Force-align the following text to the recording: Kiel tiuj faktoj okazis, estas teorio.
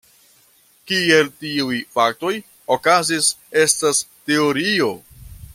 Kiel 0.91 1.29
tiuj 1.43 1.77
faktoj 1.99 2.33
okazis, 2.79 3.31
estas 3.67 4.05
teorio. 4.33 4.93